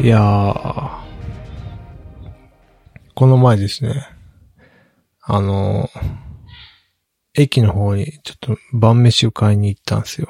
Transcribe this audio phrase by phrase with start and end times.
[0.00, 0.90] いやー、
[3.16, 4.06] この前ですね、
[5.22, 10.28] あのー、駅の方にちょっと晩飯を買いに行ったんですよ。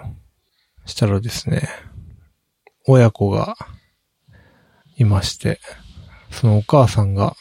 [0.87, 1.69] したらですね、
[2.87, 3.59] 親子が
[4.96, 5.61] いまして、
[6.30, 7.37] そのお母さんが、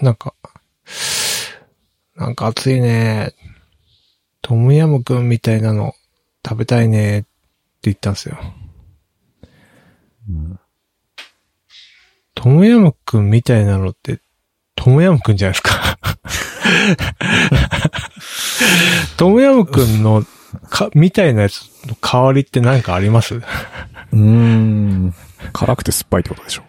[0.00, 0.34] なんか、
[2.14, 3.34] なんか暑いね
[4.42, 5.94] トムヤムくんみたいなの
[6.46, 7.28] 食べたいねって
[7.82, 8.38] 言ったんですよ。
[10.30, 10.61] うん
[12.34, 14.20] トムヤムくんみたいなのって、
[14.74, 15.98] トムヤムくんじゃないですか。
[19.16, 20.24] トムヤムくんの、
[20.68, 23.36] か、みたいなやつの代わりって何かあります？
[23.36, 25.14] うーん。
[25.52, 26.62] 辛くて酸っぱいってことでしょ。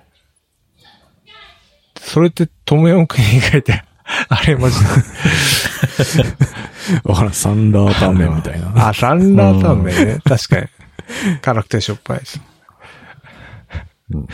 [2.00, 3.84] それってトムヤムくん以外で、
[4.30, 4.78] あれマジ
[7.04, 8.60] わからん、サンラータンメンみたいで。
[8.60, 8.90] な。
[8.90, 10.20] あ、サンラータンメンね。
[10.26, 10.68] 確かに。
[11.42, 12.42] 辛くてしょっぱいです。
[14.12, 14.28] うん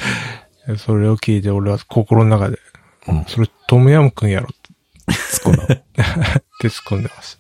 [0.78, 2.59] それを聞いて俺は心の中で、
[3.08, 5.84] うんそれトムヤムくんやろって突っ込んだ。
[6.62, 7.39] 突っ込んでました。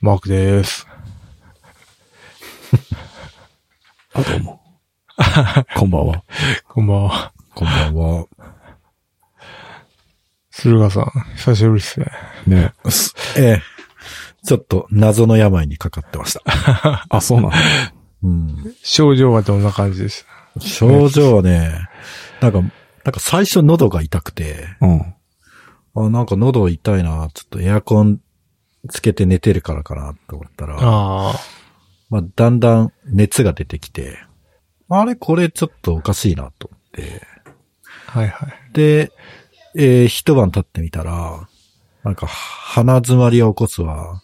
[0.00, 0.86] マークでーす。
[4.14, 4.60] あ、どうも。
[5.76, 6.24] こんばんは。
[6.66, 7.32] こんばんは。
[7.54, 8.26] こんばんは。
[10.50, 11.04] 駿河さん、
[11.36, 12.06] 久しぶりっすね。
[12.46, 13.62] ねすええ。
[14.44, 17.06] ちょっと謎の病にかかってました。
[17.08, 17.56] あ、そうなんだ。
[18.22, 18.74] うん。
[18.82, 20.26] 症状はどんな感じです？
[20.58, 21.88] 症状はね、
[22.40, 22.70] なんか、なん
[23.12, 25.14] か最初喉が痛くて、うん。
[25.94, 28.20] あ、なんか喉痛いな、ちょっとエアコン
[28.88, 31.34] つけて寝てるからかなと思ったら、ああ。
[32.10, 34.18] まあ、だんだん熱が出てきて、
[34.88, 37.22] あれこれちょっとおかしいなと思って、
[38.06, 38.52] はいはい。
[38.72, 39.12] で、
[39.76, 41.48] えー一晩経ってみたら、
[42.02, 44.20] なんか鼻詰まりを起こすわ、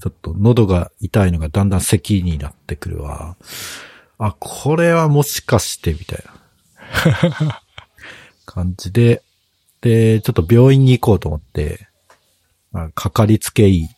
[0.00, 3.36] ちょっと喉が痛いのがだんだん咳になってくるわ、
[4.18, 6.24] あ、これはもしかして、みたい
[7.38, 7.62] な。
[8.44, 9.22] 感じで、
[9.80, 11.88] で、ちょっと病院に行こうと思って、
[12.72, 13.88] まあかかりつけ医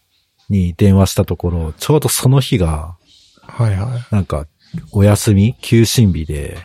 [0.49, 2.97] に電話したところ、ちょうどその日が、
[3.43, 4.15] はいはい。
[4.15, 4.47] なんか、
[4.93, 6.57] お休み休診日で、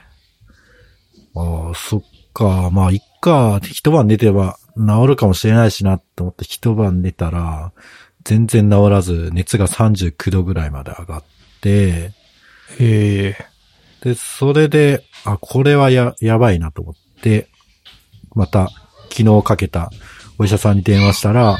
[1.35, 2.03] ああ、そっ
[2.33, 7.71] か、まあ、いっか、一晩寝てば治るかもしれないしなって思って一晩寝たら、
[8.27, 11.23] 全然治らず、熱が39度ぐらいまで上がっ
[11.61, 12.11] て、
[12.77, 13.45] ええ
[14.01, 17.47] で、それで、あ、これはや、やばいなと思って、
[18.35, 18.67] また、
[19.09, 19.91] 昨日かけた
[20.37, 21.57] お医者さんに電話したら、も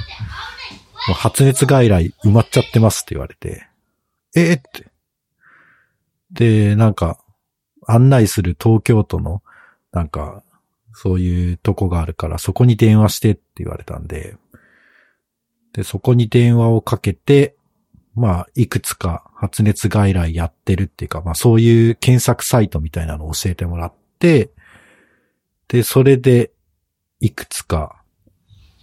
[1.12, 3.66] う発熱外来埋まっちゃってますって言われて、
[4.36, 4.88] えーって。
[6.34, 7.18] で、なんか、
[7.88, 9.42] 案内する東京都の、
[9.94, 10.44] なんか、
[10.92, 14.36] そういうとこがあるから、そこに電話してって言われたんで、
[15.78, 17.56] で、そこに電話をかけて、
[18.16, 24.50] まあ、いくつか発熱外来やってるっていうか、まあそういう検索サイトみたいなのを教えてもらって、
[25.68, 26.52] で、それで、
[27.20, 28.02] いくつか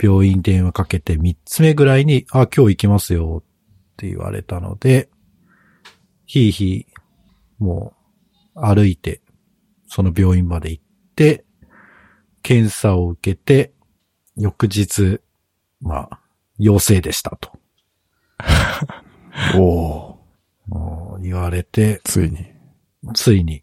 [0.00, 5.08] 病院電話かけて3つ目ぐらいに、あ、今日行きますよって言われたので、
[6.26, 6.86] ひいひい、
[7.58, 7.92] も
[8.54, 9.20] う歩いて、
[9.88, 10.84] その病院まで行っ
[11.16, 11.44] て、
[12.42, 13.72] 検査を受けて、
[14.36, 15.20] 翌日、
[15.80, 16.23] まあ、
[16.58, 17.52] 陽性でしたと。
[19.58, 20.18] お
[20.70, 22.46] お言われて、ついに。
[23.14, 23.62] ついに。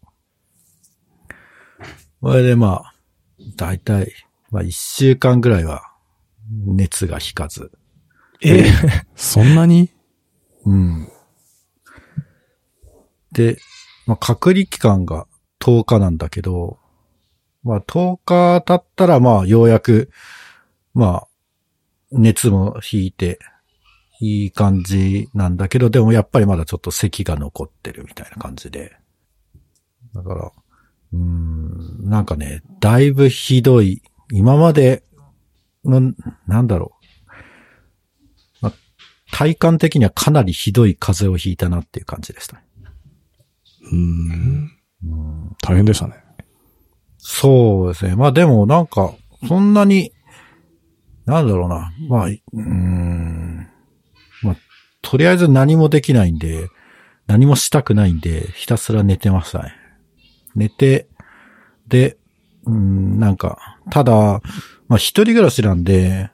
[2.22, 2.94] それでまあ、
[3.56, 4.12] だいたい、
[4.50, 5.82] まあ一週間ぐらいは
[6.50, 7.72] 熱が引かず。
[8.42, 8.64] え？
[9.16, 9.90] そんなに？
[10.64, 11.08] うん。
[13.32, 13.58] で、
[14.06, 15.26] まあ隔離期間が
[15.60, 16.78] 10日なんだけど、
[17.62, 20.10] まあ10日経ったらまあようやく、
[20.94, 21.28] まあ、
[22.12, 23.38] 熱も引いて、
[24.20, 28.96] いい感じなんだけど、でもやっぱりまだちょっと咳が残ってるみたいな感じで。
[30.14, 30.52] だから、
[31.12, 35.02] うーん、なんかね、だいぶひどい、今まで
[35.84, 36.12] の、
[36.46, 37.06] なんだろう。
[38.60, 38.72] まあ、
[39.32, 42.62] 体感的にはかなりひどい風邪をひいたなっていう感じでしたね。
[43.90, 44.70] うん。
[45.04, 46.14] うん大変でしたね。
[47.18, 48.16] そうですね。
[48.16, 49.14] まあでもなんか、
[49.48, 50.12] そんなに、
[51.26, 51.92] なんだろうな。
[52.08, 53.68] まあ、うーん。
[54.42, 54.56] まあ、
[55.02, 56.68] とりあえず何もできないんで、
[57.26, 59.72] 何もしたくないんで、ひたすら寝てましたね。
[60.54, 61.08] 寝て、
[61.86, 62.16] で、
[62.64, 64.14] うん、なんか、ただ、
[64.88, 66.30] まあ一人暮らしなんで、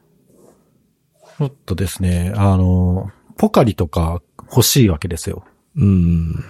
[1.39, 5.45] ちょっとですね、あの、ポカリとか欲しいわけですよ。
[5.77, 6.45] うん。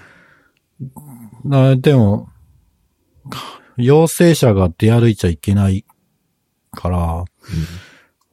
[1.45, 2.29] なでも、
[3.77, 5.85] 陽性者が出歩いちゃいけない
[6.73, 7.25] から、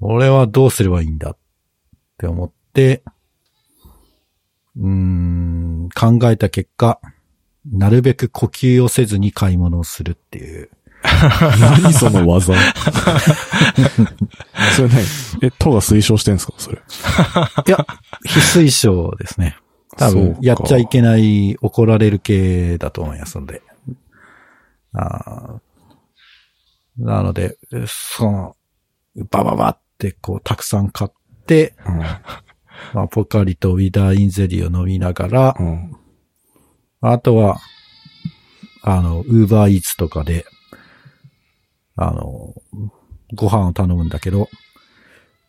[0.08, 1.38] 俺はどうすればいいんだっ
[2.18, 3.04] て思って、
[4.78, 7.00] うーん、考えた結果、
[7.72, 10.70] なるべく呼吸をせずに買い物をするっていう。
[11.60, 12.54] 何その技？
[14.76, 14.96] それね、
[15.44, 16.54] え、都が推奨してんすか？
[16.58, 16.78] それ。
[17.68, 17.86] いや、
[18.26, 19.58] 非推奨ですね。
[19.98, 23.62] 多分やっちゃいけない、怒られる系だと思いますので。
[24.94, 27.58] あーなので、
[27.88, 28.56] その、
[29.30, 29.78] バババ
[30.22, 31.12] こう、たくさん買っ
[31.46, 31.76] て、
[32.94, 35.96] まあ、ポカリとウィダーインゼリーを飲みながらう、ん。
[37.02, 37.60] あとは、
[38.82, 40.46] あの、ウーバーイーツとかで、
[41.96, 42.54] あの、
[43.34, 44.50] ご飯を頼むんだけど、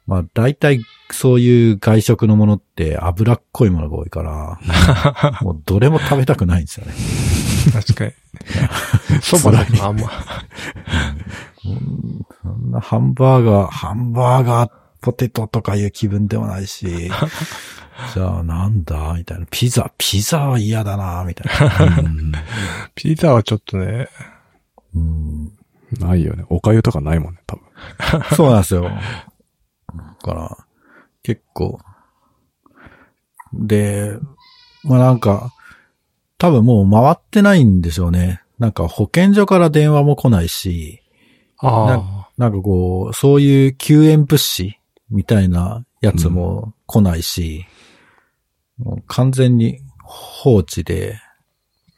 [0.07, 4.61] まあ大体そういう外食のものって脂っこいものが多いから、
[5.43, 6.95] もうどれも食べたくないんですよね。
[7.73, 8.13] 確かに。
[9.21, 10.11] そばだな、あんま。
[12.43, 14.71] そんなハンバーガー、ハンバーガー、
[15.01, 17.11] ポテトとかいう気分でもないし、
[18.15, 19.47] じゃあなんだみたいな。
[19.51, 21.99] ピザ、ピザは嫌だなみたいな。
[21.99, 22.33] うん
[22.95, 24.09] ピザはちょっとね、
[24.95, 25.53] うん
[25.99, 26.45] ないよね。
[26.49, 27.65] お粥とかないもんね、多分。
[28.37, 28.83] そうなんですよ。
[28.83, 28.91] だ
[30.23, 30.57] から、
[31.23, 31.79] 結構。
[33.53, 34.19] で、
[34.85, 35.53] まあなんか、
[36.39, 38.43] 多分もう回ってないんでしょうね。
[38.59, 41.03] なんか保健所から電話も来ないし、
[41.59, 44.79] あなんかこう、そういう救援物資
[45.11, 47.67] みたいなやつも来ないし、
[48.79, 51.19] もう完全に放置で、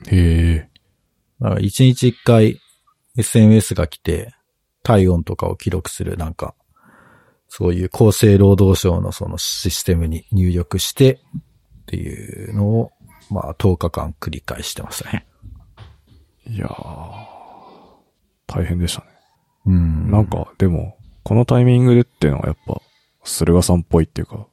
[0.07, 0.69] へ
[1.43, 1.61] え。
[1.61, 2.61] 一日一回
[3.17, 4.33] SMS が来て、
[4.83, 6.55] 体温とかを記録するなんか、
[7.49, 12.93] そういう厚生労働省のそのシステムに入力してっていうのを、
[13.31, 15.27] まあ10日間繰り返してましたね。
[16.47, 17.25] いやー、
[18.47, 19.18] 大変でしたね。
[19.69, 20.11] うん。
[20.11, 22.81] なんか、でも、このタイミングでっていうのはやっぱ、
[23.23, 24.47] 駿河さんっぽいっていうか、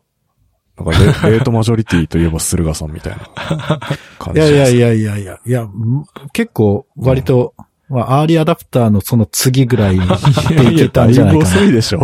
[0.78, 3.80] なんかレ、 レートマジョリティといえば駿河さんみたいな
[4.20, 4.88] 感じいやいやいや。
[4.88, 7.54] やいやいや、いや、ん結構割と、
[7.88, 11.46] まあ、アーリーアダプターのその次ぐらいにいでやいや、いけたんじゃないかな。
[11.46, 12.00] 遅いでしょ。
[12.00, 12.02] い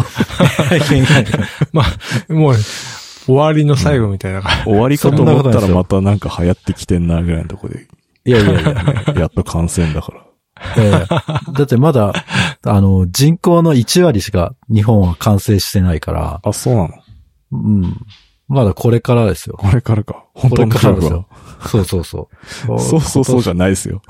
[0.74, 1.40] やいやいや
[1.74, 1.84] ま
[2.30, 2.56] あ、もう、
[3.26, 7.88] 終わりの最後みたいな感終わりかと思ったらまたなんか流行ってきてんなぐらいのとこで、
[8.26, 9.14] いやいやいや。
[9.18, 10.22] やっと感染だから。
[10.78, 12.14] ええだってまだ、
[12.64, 16.90] あの、人口の1割しか日本は完成してないから、あ、そうなの？
[17.52, 18.06] うん。
[18.48, 19.56] まだこれからですよ。
[19.58, 20.26] これからか。
[20.34, 21.70] 本こ当の勝負はれからですよ。。
[21.70, 22.30] そうそうそ
[22.78, 22.80] う。
[22.80, 24.02] そうそうそうじゃないですよ。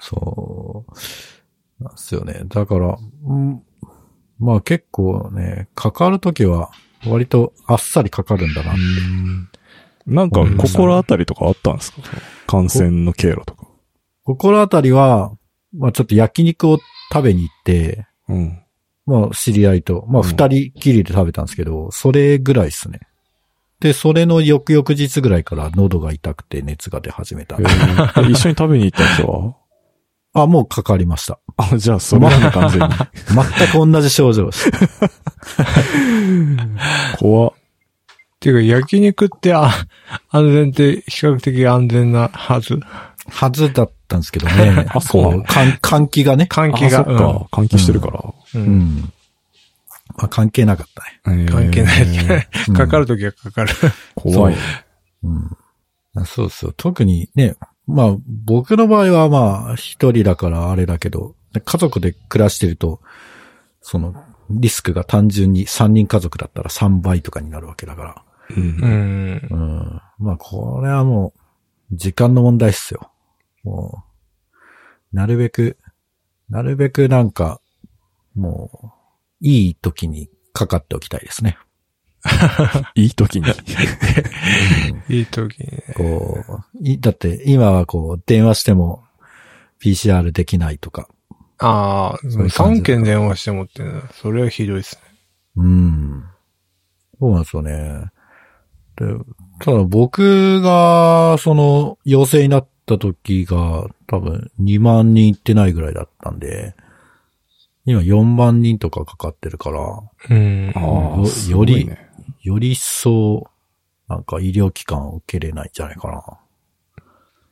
[0.00, 0.84] そ
[1.80, 1.84] う。
[1.84, 2.42] なんですよね。
[2.46, 3.62] だから、うん、
[4.40, 6.70] まあ結構ね、かかるときは
[7.06, 8.74] 割とあっさりかかるんだな。
[10.06, 12.02] なんか、心当たりとかあったんですか？
[12.48, 13.67] 感染の経路とか。
[14.28, 15.32] 心当たりは、
[15.74, 16.78] まあちょっと焼肉を
[17.10, 18.62] 食べに行って、うん。
[19.06, 23.00] まあ知り合いと、まあうん二人きりで食べたんですけど、それぐらいですね。
[23.80, 27.60] で、それの翌々日ぐらいから喉が痛くて熱が出始めたえ。
[28.30, 29.54] 一緒に食べに行った人は？
[30.42, 31.40] あ、もうかかりました。
[31.56, 32.88] あ、じゃあ、それは完全に。
[32.94, 33.06] 全
[33.86, 34.70] く同じ症状です。
[37.18, 39.68] 怖っっていうか、焼肉って、あ、
[40.30, 42.78] 安全って比較的安全なはず。
[43.30, 44.86] はずだったんですけどね。
[44.94, 46.46] あそう換換気がね。
[46.50, 47.00] 換気が。
[47.00, 47.48] あそっか。
[47.50, 48.34] 換気してるから。
[48.54, 49.12] うん。
[50.16, 50.86] まあ関係なかっ
[51.24, 51.46] たね。
[51.46, 53.74] 関係ないかかるときはかかる。
[54.14, 54.56] 怖い。
[55.22, 55.56] うん。
[56.14, 56.74] あそうそう。
[56.76, 63.00] 特にね、まあ僕の場合はまあ一人だからあれだけど、家族で暮らしてると、
[63.80, 64.14] その
[64.50, 68.22] リスクが単純に3人家族だったら3倍とかになるわけだから。
[68.56, 68.60] う。
[68.60, 69.48] うんん。
[69.50, 70.02] うん。
[70.18, 71.40] まあこれはもう
[71.92, 73.10] 時間の問題っすよ。
[73.64, 74.04] も
[75.12, 75.78] う、なるべく、
[76.48, 77.60] なるべくなんか、
[78.34, 78.88] もう、
[79.40, 81.58] いい時にかかっておきたいですね。
[82.94, 83.46] いい時に。
[85.08, 85.84] いいときにね。
[85.96, 89.04] こう、いだって今はこう、電話しても
[89.82, 91.08] PCR できないとか。
[91.58, 95.02] ああ、そういう感じ3件電話してもってね、それはひどいですね。
[95.56, 96.24] うん。
[97.18, 98.06] そうなんですよね。
[98.96, 99.06] で、
[99.60, 106.74] ただ僕が、その、陽性になった時が、多分2万人いってないぐらいだったんで、
[107.84, 109.80] 今4万人とかかかってるから、
[110.30, 110.72] うん。
[110.74, 112.10] あよあ、すごいね。
[112.42, 113.50] より一層、
[114.08, 116.22] なんか医療機関を受けれないんじゃないかな。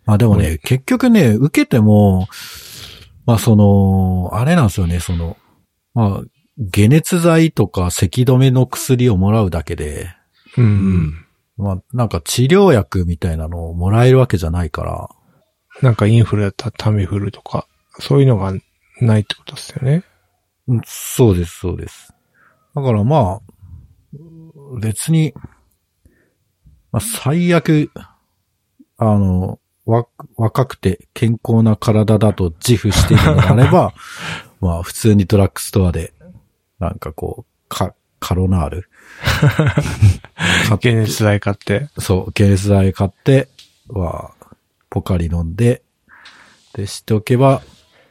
[0.06, 2.28] まあでもね、結局ね、受けても、
[3.26, 5.36] まあその、あれなんですよね、その、
[5.94, 10.08] まあ、解熱剤とか咳止めの薬をもらうだけで、
[10.56, 10.62] う。
[10.62, 11.26] うんん。
[11.56, 15.08] まあなんか治療薬みたいなのをもらえるわけじゃないから、
[15.82, 17.66] なんかインフルだったらタミフルとか、
[17.98, 18.52] そういうのが
[19.00, 20.04] ないってことですよね。
[20.68, 22.12] うんそうです、そうです。
[22.74, 23.40] だからまあ、
[24.80, 25.32] 別に、
[26.92, 27.90] まあ、最悪、
[28.98, 30.06] あの、わ、
[30.36, 33.94] 若くて健康な体だと自負しているのであれば、
[34.60, 36.12] まあ、普通にドラッグストアで、
[36.78, 38.90] なんかこう、か、カロナール。
[40.82, 41.88] 解熱剤買って。
[41.98, 43.48] そう、解熱剤買って、
[43.88, 44.32] は、
[44.96, 45.82] ポカリ飲んで、
[46.72, 47.60] で、しておけば、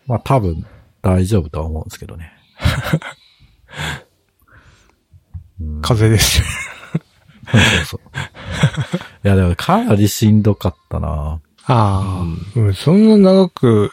[0.05, 0.67] まあ多分
[1.01, 2.31] 大丈夫とは思うんですけどね。
[5.59, 6.43] う ん風邪です。
[7.51, 8.01] そうそう。
[9.23, 12.23] いや、でもかなりしんどかったなああ、
[12.55, 13.91] うん、そんな長く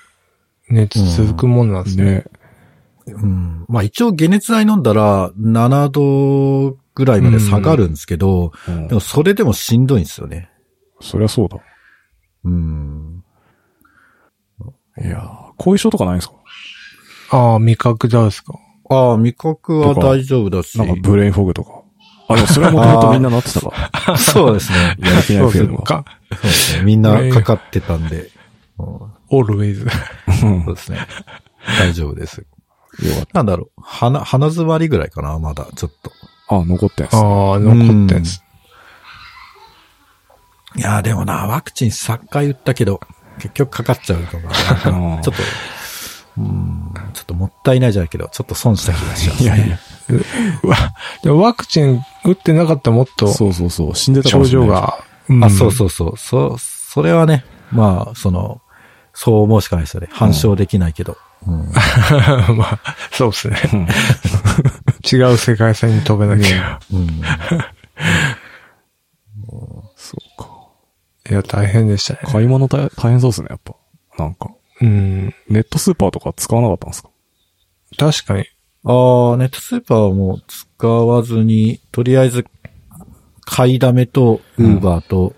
[0.69, 2.05] 熱続くもんなんですね。
[2.05, 2.25] ね。
[3.07, 3.65] うん。
[3.69, 10.51] まあ一応解熱剤飲んだら7度ぐらいまで下がるんですけど、うんでもそれでもしんどいんですよね。
[11.01, 11.59] そりゃそうだ。
[12.45, 13.25] うん。
[14.99, 16.35] いやー後遺症とかないんですか？
[17.31, 18.55] ああ、味覚だですか。
[18.91, 20.77] ああ、味覚は大丈夫だし。
[20.79, 21.83] なんかブレインフォグとか。
[22.29, 24.17] あ、でもそれはもともとみんななってたか。
[24.19, 24.97] そうですね。
[24.99, 25.83] やる気ないフィルムは。
[25.83, 26.85] か、そうですね。
[26.85, 28.31] みんなかかってたんで。
[28.79, 29.87] うんオールウェイズ。
[30.45, 30.99] うんそうですね。
[31.79, 32.45] 大丈夫です。
[33.33, 33.81] なんだろう。
[33.83, 36.11] 鼻、鼻詰まりぐらいかなまだ、ちょっと。
[36.49, 36.57] た。
[36.57, 37.17] あ、残ってんす。
[37.17, 38.42] ああ、残ってんす。
[40.77, 43.01] いやーでもな、ワクチン3回打ったけど、
[43.39, 44.49] 結局かかっちゃうとか、
[44.85, 45.43] あーちょっと、
[46.39, 49.45] うん、ちょっともったいないじゃないけど、ちょっと損した気がします、ね。
[49.45, 49.79] いやいや。
[51.23, 53.95] でもワクチン打ってなかったらもっとそうそうそう。
[53.95, 54.45] 死んでたか症。
[54.45, 55.05] 状が。
[55.29, 56.17] うんあ、そうそうそう。
[56.17, 58.61] そ、それはね、まあ、その、
[59.15, 60.09] そう思うしかないですよね。
[60.11, 61.17] 反証できないけど。
[61.47, 61.73] うん。
[62.57, 63.57] まあ、そうですね。
[63.73, 63.89] うん。
[65.11, 66.81] 違う世界線に飛べなきゃ。
[66.93, 67.23] うん。
[71.33, 72.21] いや、大変でしたね。
[72.25, 73.75] 買い物大大変そうですね、やっぱ。
[74.19, 74.51] なんか。
[74.81, 75.35] うん。
[75.49, 77.11] ネットスーパーとか使わなかったんですか？
[77.97, 78.41] 確かに。
[78.85, 82.45] ああ、ネットスーパーはもう使わずに、とりあえず、
[83.45, 85.35] 買いだめと、ウーバーと、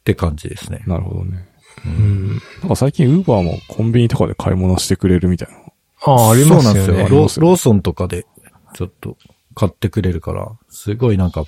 [0.00, 0.84] って感じですね。
[0.86, 1.48] なるほどね。
[1.84, 2.28] うん。
[2.60, 5.58] なんか最近ウーバーもコンビニとかで買い物してくれるみたいな。
[6.02, 6.84] ああ、ありますよね。
[6.84, 7.18] そうなんですよ。
[7.18, 8.26] ローローソンとかで、
[8.74, 9.16] ちょっと、
[9.54, 11.44] 買ってくれるから、すごいなんか、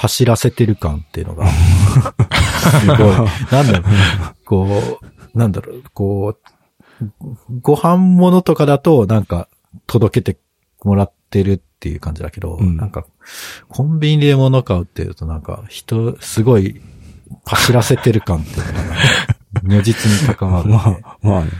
[0.00, 2.98] パシらせてる感っていうのが、 すごい、
[3.50, 6.36] なんだろう、こう、なんだろう、こ
[7.02, 7.06] う、
[7.60, 9.48] ご飯物とかだと、なんか、
[9.88, 10.40] 届けて
[10.84, 13.06] もらってるっていう感じだけど、うんなんか、
[13.68, 16.80] コンビニで物買うっていうと、なんか、人、すごい、
[17.44, 18.96] パシらせてる感っていうのが、
[19.64, 20.68] 如実に高まる。
[20.68, 21.50] まあ、まあね。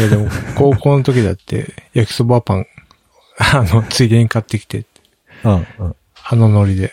[0.00, 2.66] いや、でも、高校の時だって、焼きそばパン、
[3.38, 4.84] あの、ついでに買ってきて、
[5.44, 5.96] うん、うん。
[6.24, 6.92] あのノリで。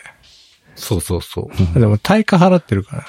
[0.80, 1.78] そうそうそう。
[1.78, 3.06] でも、対価払ってるから。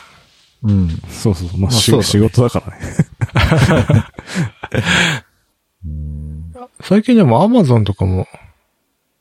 [0.64, 0.90] うん。
[1.10, 1.60] そうそうそう。
[1.60, 4.06] まあ、しまあそうだね仕事だからね。
[5.86, 6.52] うん
[6.82, 8.28] 最近でもアマゾンとかも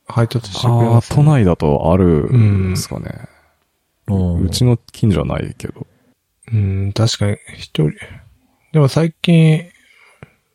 [0.06, 3.28] 配達してくれああ、ます、都内だとあるんですかね。
[4.08, 5.86] うんうちの近所はないけど。
[6.52, 7.92] うん、確かに、一人。
[8.72, 9.70] でも最近、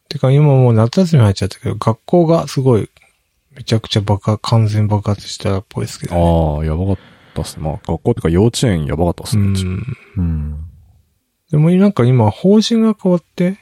[0.10, 2.90] てか今もう夏休み入っちゃったけど、学校がすごい、
[3.56, 6.22] めちゃくちゃ爆発、完全爆発したっぽいですけど、ね。
[6.22, 6.98] ああ、やばかっ
[7.36, 7.64] たっすね。
[7.64, 9.52] まあ、学校っていうか幼稚園やばかったっすうね。
[9.52, 9.84] うちん。
[10.18, 10.60] うん。
[11.52, 13.58] でもなんか今、方針が変わって、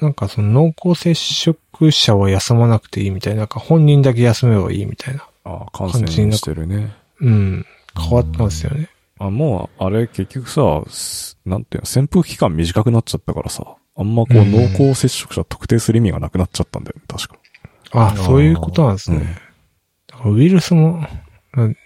[0.00, 5.28] なんかその濃厚接触者は休まなくていいみたいな、なんか本人だけ休めばいいみたいな。
[5.44, 6.94] ああ、感染してるね。
[7.20, 7.66] うん。
[7.98, 8.88] 変わったんですよね。
[9.18, 13.64] あ、もう、あれ結局さ、すなんていうの、潜伏期間短くなっちゃったからさ、
[13.96, 17.38] あんまこう、うん濃厚接触者特定する意味がなくなっちゃったんだよね、確か。
[17.92, 19.16] あ、そういうことなんですね。
[19.16, 19.24] うん
[20.08, 21.06] だからウイルスも、
[21.54, 21.76] うん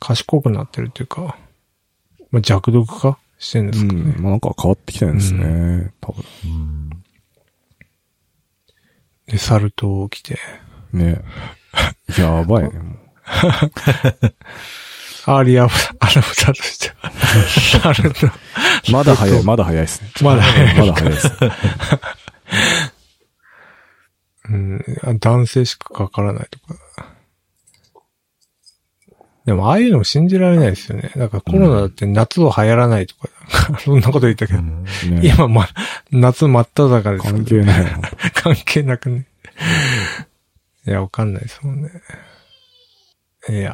[0.00, 1.36] 賢くなってるっていうか、
[2.30, 4.00] まあ、弱毒化してるんですかね。
[4.00, 4.22] うん。
[4.22, 6.24] まあなんか変わってきてるんですね、う多分。
[6.44, 6.90] うん
[9.26, 10.38] で、サル痘来て。
[10.92, 11.22] ね。
[12.18, 12.98] やばいね、 もう。
[15.26, 17.10] アーリーアブアラブタとしては。
[17.80, 18.14] サルの。
[18.92, 20.10] まだ早い、まだ早いですね。
[20.20, 21.30] まだ早いまだ早いです。
[24.46, 26.74] うん、あ男性しかかからないとか。
[29.44, 31.12] でも、ああいうのも信じられないですよね。
[31.16, 35.68] なんかコロナだって夏は流行らないとか、なんかそんなこと言ったけど、うんね、今ま、
[36.10, 38.00] 夏真っ只中です関係ないな。
[38.32, 39.26] 関係なくね。
[40.86, 41.90] いや、わかんないですもんね。
[43.50, 43.72] いや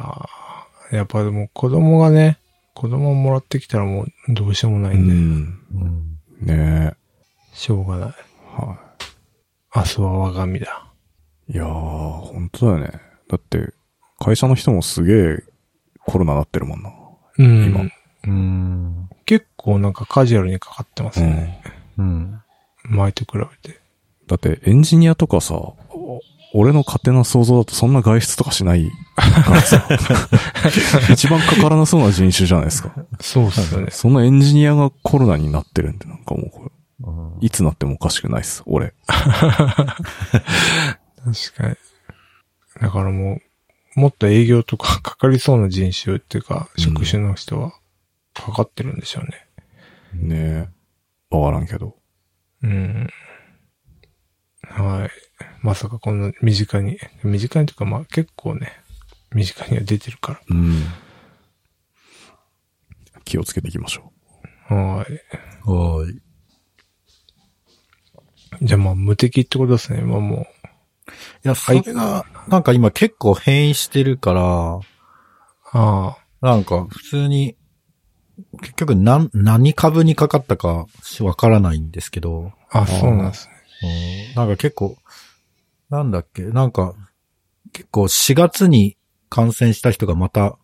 [0.91, 2.37] ー、やっぱでも子供がね、
[2.73, 5.59] 子供もらってきたらもうどうしようもないうんで、ん。
[5.81, 6.93] うんね
[7.53, 8.09] しょうがない。
[8.55, 8.77] は
[9.73, 10.85] 明日は我が身だ。
[11.47, 11.53] い。
[11.53, 12.91] いやー、本当だよね。
[13.29, 13.73] だって、
[14.19, 15.50] 会社の人もすげえ
[16.05, 16.91] コロナなってるもんな。
[17.37, 17.63] うん。
[17.65, 17.81] 今
[18.27, 19.09] うん。
[19.25, 21.61] 結構なんかカジュアルにかかってますうね。
[21.97, 22.01] ん。
[22.01, 22.31] うん。
[22.31, 22.43] だ
[22.89, 23.79] 前と比べて。
[24.35, 26.21] ってエンジニアとかさ、お
[26.53, 28.89] 俺の勝手な想像だとそんな外出とかしない
[31.09, 32.93] 一番かからなそうな人種じゃないですか。
[33.21, 33.87] そうっすよね。
[33.91, 36.71] そんなエンジニアがコロナになってるんで、なんかもうこれ、
[37.03, 38.93] うんいつなってもおかしくないっす、俺。
[39.07, 39.95] 確
[41.57, 41.75] かに。
[42.81, 43.41] だからもう、
[43.95, 47.73] もっと営業とかかかりそうな人種っていうか、うん職種の人は
[48.33, 49.47] かかってるんでしょうね。
[50.13, 50.69] ね
[51.31, 51.35] え。
[51.35, 51.95] わからんけど。
[52.63, 53.09] うん。
[54.63, 55.09] はい。
[55.61, 58.71] まさかこんな身近に、身近にというかまあ結構ね、
[59.33, 60.83] 身近には出てるかうん。
[63.25, 64.11] 気をつけていきましょ
[64.69, 64.75] ら。
[64.75, 65.05] はい。
[65.65, 66.21] はーい。
[68.61, 70.01] じゃあまあ無敵ってことですね。
[70.01, 70.47] まあも
[71.43, 74.41] いや、それが、なんか今結構変異してるから、
[74.75, 74.81] う。
[75.73, 77.55] あなんか普通に、
[78.61, 80.87] 結局何、何株にかかったか
[81.21, 82.81] わからないんですけど、あ。
[82.81, 83.53] あ、そうなんですね。
[83.53, 84.97] うんなんか結構、
[85.89, 86.93] なんだっけ、なんか、
[87.73, 88.97] 結構4月に
[89.29, 90.57] 感染した人がまた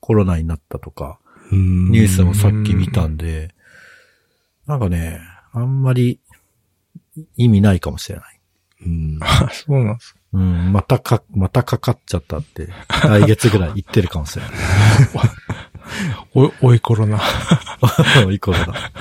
[0.00, 1.18] コロナになったとか、
[1.50, 3.54] ニュースもさっき見たんで、
[4.66, 5.20] なんかね、
[5.52, 6.20] あんまり
[7.36, 8.31] 意味ないかもしれない。
[8.84, 9.18] うん。
[9.20, 10.16] あ、 そうなんです。
[10.32, 14.52] うん、またか、またかかっちゃったって、来月ぐらい言ってるかもしれない。
[16.62, 17.20] お、おいコロナ。
[18.30, 18.92] いい頃だ。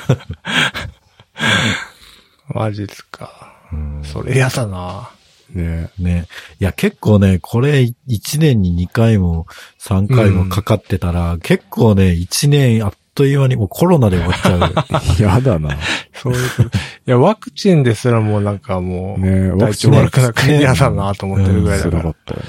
[2.49, 3.53] マジですか。
[3.71, 5.09] うんそれ嫌だな。
[5.53, 6.27] ねね。
[6.59, 9.47] いや、結構ね、これ1年に2回も
[9.79, 14.73] 3回もかかってたら、結構ね、1年あっという間にもうコロナで終わっちゃう。
[15.19, 15.23] え。
[15.23, 15.77] やだな。
[16.13, 16.69] そういうこと。
[16.69, 16.71] い
[17.05, 22.01] や、ワクチンですらもうなんかもう、ね体調クチン悪くなくて嫌だなと思ってるぐらいだから。
[22.03, 22.41] 辛かったよ。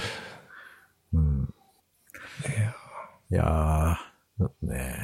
[1.14, 1.54] うん
[3.30, 4.94] いやー、ね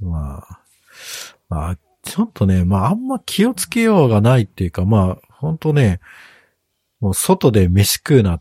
[0.00, 0.60] まあ、
[1.50, 6.00] まあ、ちょっとね、まああんま気をつけようがないっていうか、まあ、ほんとね、
[7.00, 8.40] もう外で飯食うな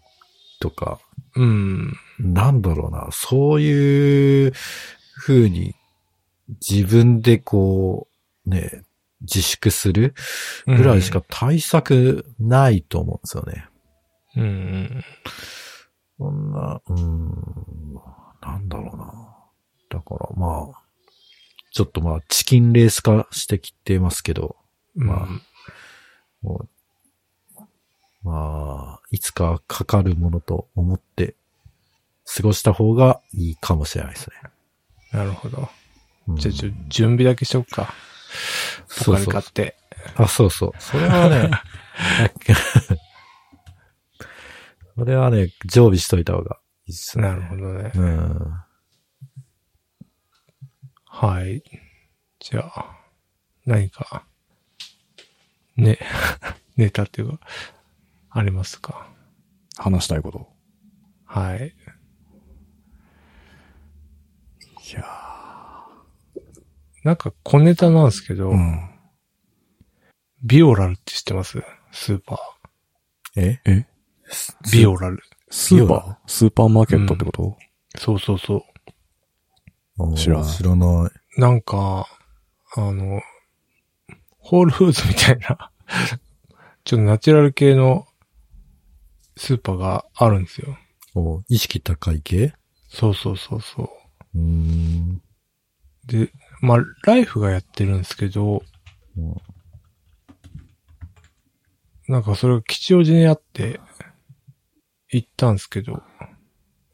[0.62, 1.00] とか、
[1.36, 1.94] うん。
[2.18, 4.54] なんだろうな、そういう
[5.18, 5.76] 風に
[6.48, 8.08] 自分でこ
[8.46, 8.84] う、ね、
[9.22, 10.14] 自粛する
[10.66, 13.66] ぐらいしか対策ないと思うんですよね。
[14.36, 14.44] うん。
[14.44, 15.04] うん。
[16.18, 17.96] そんな、うん、
[18.42, 19.14] なんだろうな。
[19.90, 20.82] だからまあ、
[21.72, 24.56] ちょっとまあ、チキンレース化してきてますけど、
[24.96, 25.28] まあ
[26.42, 26.66] も
[27.56, 27.62] う、
[28.24, 31.36] まあ、いつかかかるものと思って
[32.26, 34.36] 過ごした方がいいかもしれないですね。
[35.12, 35.70] なるほど。
[36.28, 37.94] うんじゃあ、ちょ、準備だけしとくか。
[38.88, 39.78] そうそう買って。
[40.16, 40.72] あ、そうそう。
[40.80, 41.52] それはね、
[44.98, 47.24] それはね、常備しといた方がいいっすね。
[47.28, 47.92] なるほどね。
[47.96, 48.54] うん。
[51.06, 51.64] はい。
[52.40, 52.98] じゃあ、
[53.66, 54.26] 何か、
[55.78, 56.00] ね、
[56.78, 57.40] ネタっていうか、
[58.30, 59.08] ありますか？
[59.78, 60.48] 話したいこと。
[61.26, 61.76] はい。
[64.90, 65.04] いや
[67.06, 68.90] なんか小ネタなんですけど、ーうん。
[70.44, 71.62] ビオラルって知ってます？
[71.92, 72.40] スーパ
[73.36, 73.60] え？
[73.64, 73.72] え？
[73.72, 73.86] ー。
[74.74, 75.22] ビオラル。
[75.52, 76.30] スーパー？
[76.30, 77.58] スーパーマーケットってこと、
[78.00, 78.66] そうそうそ
[80.00, 80.16] う。
[80.16, 81.40] 知らない知らない。
[81.40, 82.08] なんか、
[82.76, 83.22] あの、
[84.40, 85.72] ホールフーズみたいな、
[86.86, 88.08] ちょっとナチュラル系の
[89.38, 90.76] スーパーがあるんですよ。
[91.14, 92.56] お意識高い系？
[92.90, 93.84] そうそうそうそ
[94.34, 95.22] うーん。
[96.08, 96.12] う。
[96.12, 96.32] で、
[96.66, 98.64] まあ、ライフがやってるんですけど、
[99.18, 99.36] うん
[102.08, 103.80] なんかそれが吉祥寺にあって、
[105.10, 106.04] 行ったんですけど、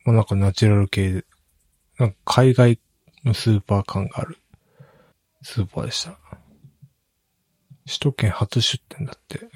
[0.06, 1.26] まあ、なんかナチュラル系で、
[2.00, 2.80] なんか海外
[3.26, 4.38] のスーパー感がある
[5.42, 6.18] スーパーでした。
[7.86, 9.50] 首都圏初出店だって。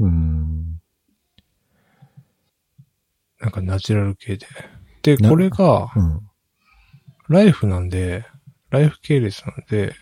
[0.00, 0.80] うーん。
[3.38, 4.46] なんかナチュラル系で。
[5.02, 6.20] で、なこれが、うん。
[7.28, 8.26] ライフなんで、
[8.70, 9.94] ライフ系列なんで、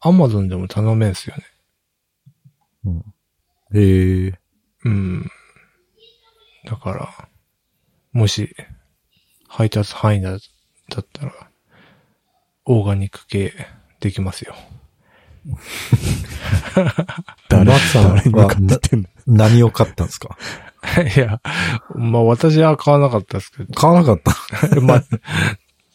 [0.00, 1.44] アマゾンでも頼めんすよね。
[2.84, 2.98] うん。
[3.74, 4.38] へえ。
[4.84, 5.30] うん。
[6.66, 7.28] だから、
[8.12, 8.54] もし、
[9.48, 10.38] 配達範囲だだ
[11.00, 11.32] ったら、
[12.64, 13.52] オーガニック系
[14.00, 14.54] できますよ。
[17.48, 18.16] 誰さん
[19.26, 20.36] 何を買ったんですか？
[21.16, 21.40] いや、
[21.94, 24.74] まあ私は買わなかったですけ買わなかった。
[24.74, 25.04] ど、 まあ、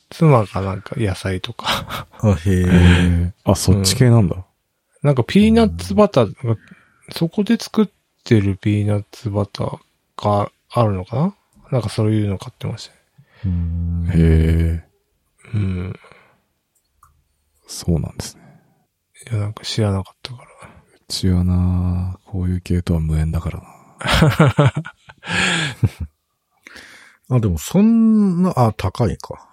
[0.10, 2.64] 妻がなんか野菜とか、あ、へえ。
[2.68, 4.46] えあ、そっち系なんだ。
[5.04, 6.56] なんかピーナッツバターが、
[7.12, 7.90] そこで作っ
[8.24, 9.80] てるピーナッツバター
[10.18, 11.36] があるのかな？
[11.72, 12.90] なんかそういうの買ってまし
[13.44, 14.12] たね。
[14.16, 14.88] へえ、
[15.54, 15.94] うん。
[17.68, 18.44] そうなんですね。
[19.30, 20.48] いや、なんか知らなかったから。
[20.48, 20.50] う
[21.10, 23.68] ちはなこういう系とは無縁だからな。
[27.36, 29.47] あ、でもそんな、あ、高いか。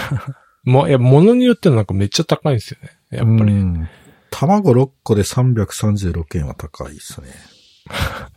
[0.64, 2.90] もう、いや、物によってはなんかめっちゃ高いんですよね。
[3.10, 3.52] やっぱり。
[3.52, 3.88] うん
[4.34, 7.28] 卵6個で336円は高いですね。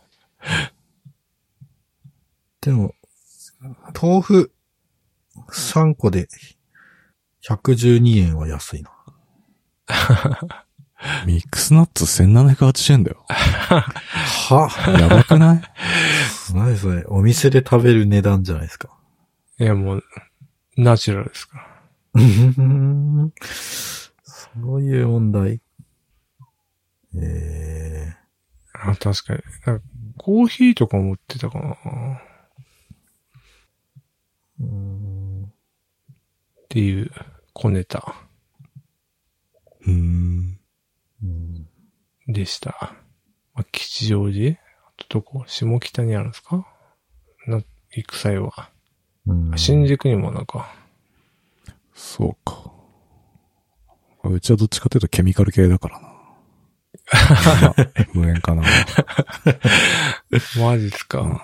[2.60, 2.94] でも、
[3.98, 4.52] 豆腐
[5.50, 6.28] 3個で
[7.48, 8.90] 112円は安いな。
[11.26, 13.24] ミックスナッツ1780円だよ。
[13.28, 14.98] は？
[15.00, 15.62] やばくない？
[16.54, 18.90] 何それお店で食べる値段じゃないですか。
[19.58, 20.04] いや、もう、
[20.76, 21.66] ナチュラルですか？
[24.22, 25.60] そういう問題。
[27.18, 28.16] ええ
[28.74, 29.42] あ、確かに。
[29.64, 29.80] か
[30.18, 31.76] コーヒーとかも売ってたかなっ
[34.60, 35.52] うん
[36.68, 37.10] ていう
[37.52, 38.14] 小ネタ。
[39.86, 40.58] うん
[42.28, 42.94] でした。
[43.54, 44.58] まあ、吉祥寺？
[44.58, 45.44] あとどこ？
[45.46, 46.66] 下北にあるんですか？
[47.46, 47.62] な、
[47.92, 48.70] 行く際は。
[49.26, 50.72] うん新宿にもなんか、
[51.94, 52.72] そうか。
[54.24, 56.02] うちはどっちかというとケミカル系だからな。
[56.02, 56.08] ま
[57.70, 57.74] あ
[58.12, 58.62] 無縁かな。
[60.60, 61.20] マジっすか。
[61.20, 61.40] うん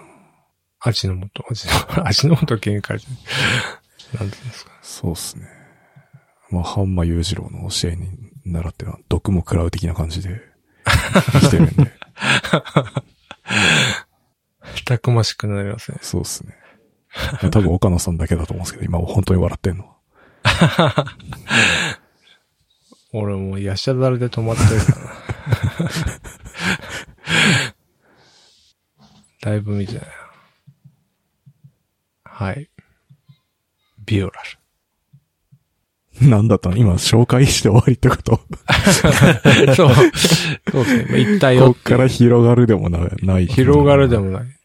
[0.84, 4.20] 味の素、味の、味の素限界じゃん。
[4.20, 4.72] なんていうんですか。
[4.82, 5.46] そうっすね。
[6.50, 8.08] まあ、ハンマ裕次郎の教えに
[8.44, 10.40] 習っては毒も食らう的な感じで
[10.84, 11.92] 生きてるんで。
[14.84, 15.98] たくましくなりますね。
[16.02, 16.56] そうっすね。
[17.50, 19.84] 多分岡野さんだけだと思うんですけど、今は本当に笑ってんの
[20.44, 21.04] は。
[23.12, 25.12] 俺もうヤシャダルで止まってるからな。
[29.42, 30.08] だいぶ見てないな。
[32.24, 32.70] はい。
[34.06, 34.32] ビオラ
[36.20, 36.76] なんだったの？
[36.76, 38.40] 今紹介して終わりってこと？
[39.66, 39.74] ル。
[39.74, 39.94] そう。
[39.94, 41.06] そうですね。
[41.10, 43.46] まあ、行ったよこっから広がるでもなない。
[43.46, 44.61] 広がるでもない。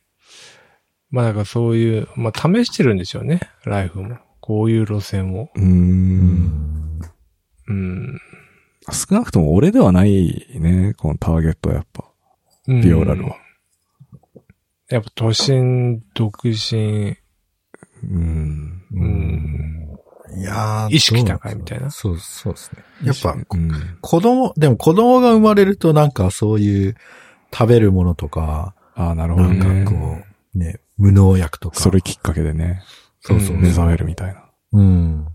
[1.09, 3.39] まあなんかそういう、まあ試してるんでしょうね。
[3.65, 4.17] ライフも。
[4.41, 5.49] こういう路線を。
[5.55, 6.99] うーん。
[7.67, 8.19] うん。
[8.91, 12.03] 少なくとも俺ではないね、このターゲットはやっぱ。
[12.67, 13.37] うんビオラルは。
[14.89, 17.15] やっぱ都心、独身、
[18.03, 18.83] うん。
[18.91, 19.87] うん。
[20.37, 22.83] いやー意識高いみたいなそう、そうですね。
[23.03, 23.71] やっぱ、うん。
[24.01, 26.95] 子供、でも子供が生まれるとなんかそういう
[27.53, 29.85] 食べるものとか、ああ、なるほなんどね。
[29.85, 31.79] かこう、ね、無農薬とか。
[31.79, 32.81] それきっかけでね、
[33.21, 33.55] そうそう。
[33.55, 34.43] うん目覚めるみたいな。
[34.73, 35.27] うん。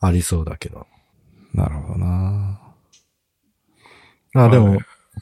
[0.00, 0.86] ありそうだけど。
[1.52, 2.60] なるほどな
[4.34, 4.80] あ、でもはい、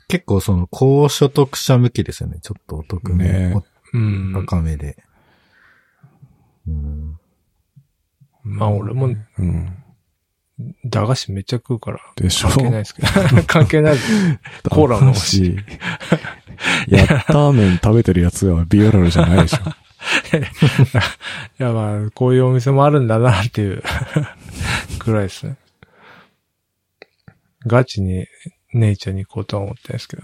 [0.09, 2.39] 結構その高所得者向きですよね。
[2.43, 3.55] ちょっとお得ね
[3.93, 4.37] め、うん。
[4.37, 4.97] お高めで。
[6.67, 7.19] うん。
[8.45, 9.85] まあ俺も、うん。
[10.85, 13.09] 駄菓子めっちゃ食うから、でしょ関係ないですけど。
[13.47, 14.39] 関係ない です。
[14.71, 15.57] コーラのし。
[16.89, 19.59] やったー麺食べてるやつはビオラルじゃないでしょ。
[20.39, 23.83] いやまあ、こういうお店もあるんだなっていう
[24.99, 25.57] くらいですね。
[27.67, 28.27] ガチに
[28.73, 30.23] 姉ちゃんに行こうとは思ってないですけど。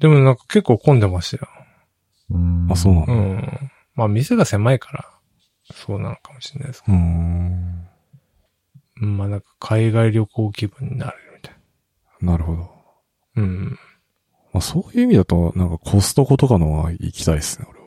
[0.00, 1.48] でもなんか結構混んでましたよ。
[2.30, 3.70] うんあ、そうなのうん。
[3.94, 5.10] まあ店が狭いから、
[5.72, 7.86] そうなのかもしれないですけうーん。
[9.00, 9.06] ど。
[9.06, 11.54] まあなんか海外旅行気分になるみたい
[12.22, 12.70] なるほど。
[13.36, 13.42] な。
[13.42, 13.78] うん。
[14.52, 17.86] まあ、そういう意味だと、なんかコストコとかのは行きたいですね、俺は。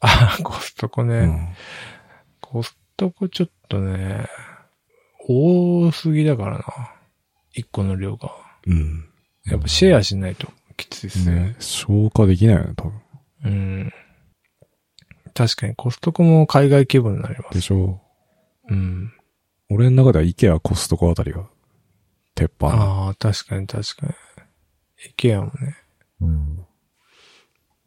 [0.00, 1.14] あ、コストコね。
[1.18, 1.48] うん。
[2.40, 4.26] コストコちょっとね、
[5.28, 6.64] 多すぎだからな。
[7.54, 8.32] 一個の量が。
[8.66, 9.08] うん。
[9.44, 11.34] やっぱシェアしないときついですね。
[11.34, 12.92] ね、消化できないよね、多分。
[13.44, 13.92] うん。
[15.34, 17.48] 確かにコストコも海外気分になりま。
[17.50, 18.00] ですしょ
[18.68, 19.12] うん。
[19.70, 21.48] 俺の中ではイケア、コストコあたりが、
[22.34, 22.68] 鉄板。
[22.68, 24.12] ああ、確かに確かに。
[25.08, 25.76] イケアもね。
[26.22, 26.58] うん。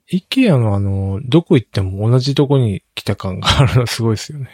[0.09, 4.49] イケアのあの、どこ行っても同じとこに来た感があるのすごいですよね。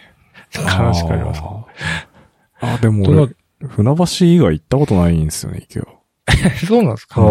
[0.55, 1.41] 悲しくあります。
[1.43, 3.35] あーあ、でも俺、
[3.67, 5.83] 船橋以外行ったことないんですよね、イケア。
[6.65, 7.21] そうなんですか、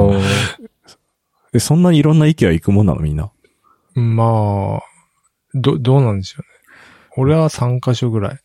[1.52, 3.30] え、そんなにいろんなイケア行くもんなのみんな？
[3.94, 4.82] まあ、
[5.54, 6.46] ど、どうなんでしょうね。
[7.16, 8.34] 俺は3カ所ぐらい。
[8.34, 8.38] へ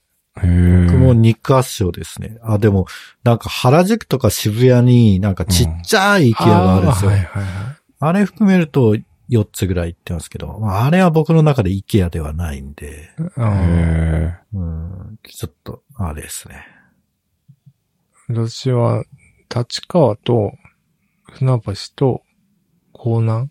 [0.43, 0.85] え。
[0.87, 2.37] 僕も2箇所ですね。
[2.41, 2.87] あ、でも、
[3.23, 7.11] なんか原宿とか渋谷になんかちっちゃい IKEA があるんですよ。
[7.11, 7.75] はいはいはい。
[8.07, 8.95] あれ含めると
[9.29, 16.67] 4つぐらい行ってますけど、まあ、あれは僕の中で IKEA ではないんで、うん、ちょっと、あれですね。
[18.27, 19.03] 私は、
[19.55, 20.53] 立川と、
[21.23, 22.21] 船橋と、
[22.93, 23.49] 港南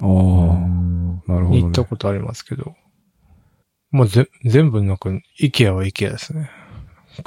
[0.00, 0.04] え。
[0.04, 1.56] ああ、うんなるほど、ね。
[1.56, 2.76] に行ったことありますけど、
[3.90, 6.50] まあ、ぜ、全部なんか、イケアはイケアですね。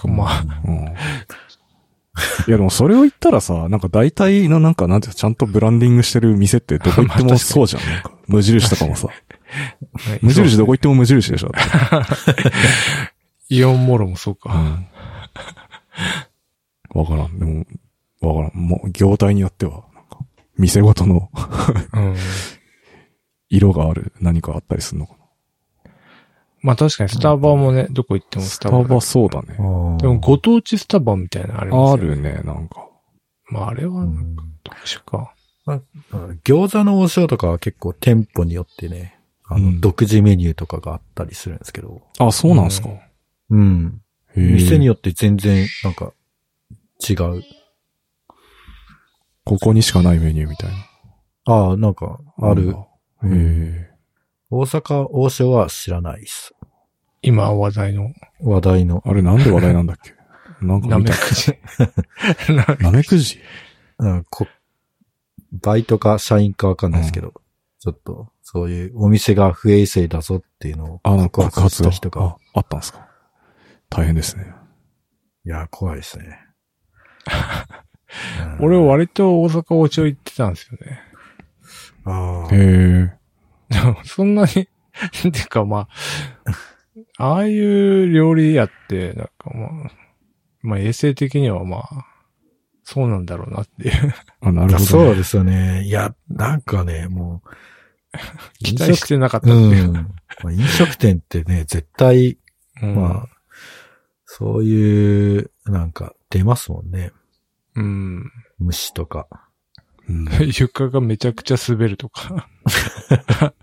[0.06, 0.94] まあ、うん。
[2.48, 7.84] いやでもそれを言ったらさ、なんか大体のなんかなんていうのちゃんとブランディングしてる店って どこ行ってもそうじゃん。
[7.88, 9.08] なんか無印とかもさ。
[10.22, 11.52] 無印どこ行っても無印でしょ。
[13.50, 14.54] イオンモロもそううか。
[14.54, 14.88] ん。
[16.94, 17.40] わからん。
[17.40, 17.66] でも、
[18.22, 18.64] わからん。
[18.64, 20.20] もう、業態によっては、なんか、
[20.58, 21.32] 店ごとの
[21.94, 22.16] うん。
[23.50, 25.19] 色がある何かあったりするのかな。
[26.62, 28.80] まあ確かにスタバもね、どこ行ってもスタバ。
[28.84, 29.48] スタバそうだね。
[29.56, 29.62] で
[30.08, 32.30] もご当地スタバみたいなのありますよね。
[32.30, 32.88] あるね、なんか。
[33.50, 35.34] まああれはう、ん特殊か。
[36.44, 42.90] 餃子の王将とかは結構店舗によってね、あの、うん独自メニューとかがあったりするんですけど、あ、そうなんすか。
[43.52, 44.02] うん。
[44.36, 46.14] 店によって全然、なんか、
[47.08, 47.44] 違う。
[49.46, 50.76] ここにしかないメニューみたいな。
[51.46, 52.70] ああ、なんか、ある。
[52.70, 52.76] へ
[53.26, 53.89] え。
[54.52, 56.54] 大阪王将は知らないっす。
[57.22, 59.04] 今話題の、話題の。
[59.06, 60.14] あれなんで話題なんだっけ？
[60.66, 61.12] なんかな見た。
[61.12, 61.58] めくじ。
[62.54, 63.40] ななめくじ？
[64.00, 64.48] うん、こ、
[65.52, 67.34] バイトか社員かわかんないですけど、
[67.80, 73.08] ちょっと、そういうお店が不衛生だぞっていうのをあ、なん告か爆発した人があ、あったんですか？
[73.90, 74.54] 大変ですね。
[75.46, 76.40] いや、怖いですね。
[78.60, 81.00] うん俺割と大阪王将行ってたんですよね。
[82.06, 82.58] ああへえ。
[84.20, 84.68] そんなに、
[85.32, 85.88] てかま
[87.18, 89.92] あ、ああいう料理屋って、なんかまあ、
[90.62, 92.06] まあ衛生的にはまあ、
[92.84, 94.14] そうなんだろうなっていう。
[94.42, 94.86] あ、なるほど、ね。
[94.86, 95.84] そうですよね。
[95.86, 97.50] いや、なんかね、もう、
[98.62, 99.88] 期待してなかったってういう。
[99.88, 99.94] ん。
[99.94, 100.04] ま
[100.48, 102.38] あ飲食店ってね、絶対、
[102.82, 103.28] うんまあ、
[104.26, 107.14] そういう、なんか、出ますもんね。
[107.76, 108.30] うん。
[108.58, 109.30] 虫とか。
[110.10, 112.50] うん床がめちゃくちゃ滑るとか。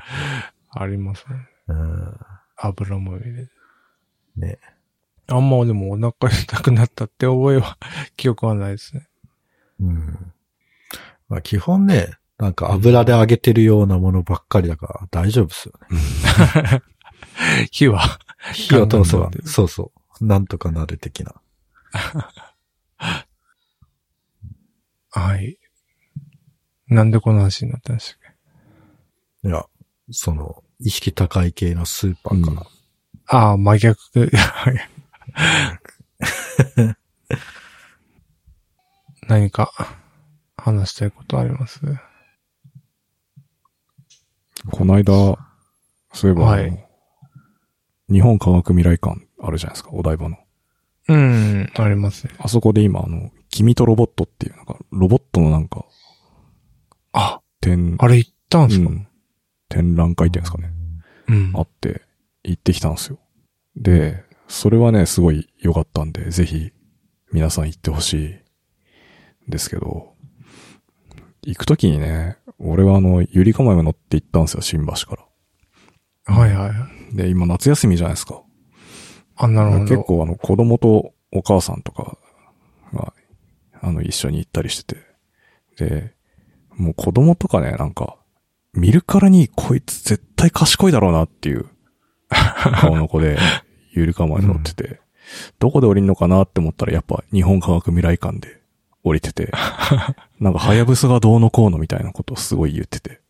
[0.71, 1.49] ありますね。
[1.69, 2.17] うん。
[2.57, 3.51] 油も入れて。
[4.37, 4.59] ね。
[5.29, 7.79] あんまでもお腹痛くなったって覚えは、
[8.17, 9.09] 記憶はないですね。
[9.81, 10.33] うん。
[11.29, 16.83] まあ基本ね、なんか油で揚げてるようなものばっかりだから大丈夫ですよね。
[17.73, 18.21] 火は、
[18.53, 20.25] 火を通せばそうそう。
[20.25, 21.35] なんとかなる的な。
[25.11, 25.59] はい。
[26.89, 28.19] なんでこの話になったんでしたっ
[29.43, 29.49] け？
[29.49, 29.65] いや、
[30.11, 32.67] その、意識高い系のスーパーから。
[33.29, 34.31] ああ、真逆。
[39.29, 39.73] 何か
[40.57, 41.81] 話したいことあります？
[44.71, 45.13] この間、
[46.13, 46.83] そういえば、はい
[48.09, 50.37] 日本科学未来館あるじゃないですか、お台場の。
[51.09, 52.35] うん、ありますね。
[52.39, 55.85] あそこで今、あの、君とロボットっていう、なんか、ロボットのなんか、あ、
[57.71, 58.89] 展、あれ行ったんすか？
[58.89, 59.09] うん
[59.69, 60.71] 展覧会っていうんですかね。
[61.29, 61.53] うん。
[61.55, 62.03] あって、
[62.45, 63.19] 行ってきたんですよ。
[63.75, 66.71] で、それはね、すごい良かったんで、ぜひ、
[67.33, 70.15] 皆さん行ってほしい、んですけど、
[71.43, 75.17] 行くときにね、俺はあの、ゆりかまめ乗って行ったんですよ、新橋か
[76.27, 76.35] ら。
[76.35, 77.17] はいはいはい。
[77.17, 78.43] で、今夏休みじゃないですか。
[79.35, 79.85] あ、なるほど。
[79.85, 82.17] 結構あの、子供とお母さんとか
[82.93, 83.13] が、
[83.81, 84.95] あの、一緒に行ったりして
[85.77, 85.89] て。
[85.89, 86.15] で、
[86.77, 88.17] もう子供とかね、なんか、
[88.75, 91.67] 見るからにこいつ絶対賢いだろうなっていう
[92.81, 93.39] 顔の子で、
[93.93, 95.01] ゆりかまに乗ってて、
[95.59, 98.61] どこで降りんのかなって思ったらやっぱ日本科学未来館で
[99.03, 99.51] 降りてて、
[100.39, 103.21] なんかはやぶさがどうのこうのみたいなことをすごい言ってて、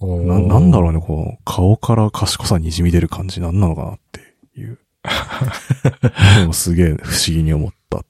[0.00, 4.20] な、なんだろうね、こう、顔から賢さにじみ出る感じなんなのかなって
[4.58, 4.78] いう。
[6.40, 8.04] でもすげえ不思議に思ったっ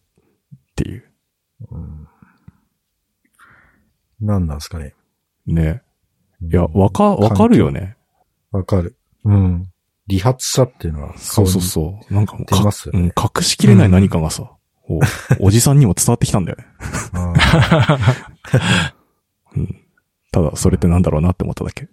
[0.77, 1.05] ていう。
[1.71, 2.00] うん。
[4.21, 4.95] 何なんですかね。
[5.47, 5.83] ね。
[6.43, 7.97] いや、わか、わかるよね。
[8.51, 8.97] わかる。
[9.25, 9.71] うん。
[10.07, 11.65] 理髪さっていうのはそうそうう。
[11.65, 12.15] そう。
[12.15, 14.51] なんかもうねうん、隠しきれない何かがさ、
[14.83, 15.01] こう
[15.47, 16.67] おじさんにも伝わってきたんだよね。
[17.13, 17.99] あ
[19.57, 19.77] うん。
[20.33, 21.89] ただ、それってなんだろうなって思っただけ。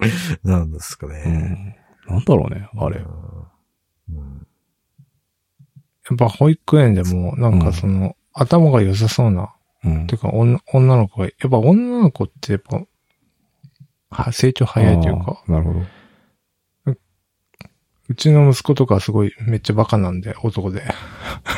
[0.00, 1.24] ーなんですかうね。
[1.24, 1.76] ん。
[2.08, 3.00] なんだろうね、あれ。
[3.00, 4.46] うん。
[6.10, 10.16] やっぱ保育園でも、なんかその、頭が良さそうな、うんて。
[10.16, 12.82] か女女の子が、やっぱ女の子ってやっぱ、
[14.10, 15.80] は成長早いというか、なるほど。
[18.08, 20.82] うちの息子とかはすごいめっちゃバカなんで、男で。